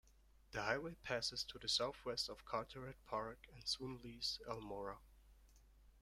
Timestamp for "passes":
1.03-1.43